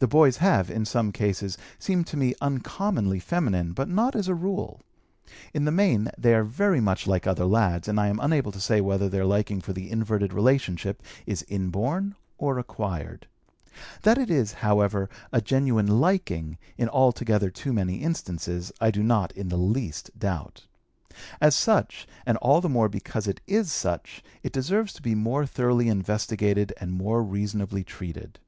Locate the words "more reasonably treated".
26.92-28.38